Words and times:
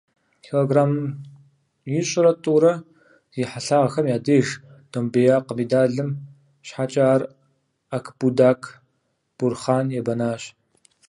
Килограмм 0.45 0.93
ищӀрэ 1.97 2.31
тӀурэ 2.43 2.73
зи 3.33 3.43
хьэлъагъхэм 3.49 4.05
я 4.15 4.17
деж 4.25 4.47
домбеякъ 4.91 5.51
медалым 5.57 6.09
щхьэкӀэ 6.67 7.03
ар 7.13 7.21
Акбудак 7.95 8.61
Бурхъан 9.37 9.87
ебэнащ. 9.99 10.41